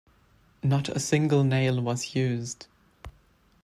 [0.63, 2.65] Not a single nail was used.